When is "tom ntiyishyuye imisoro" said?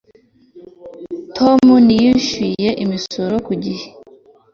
1.37-3.35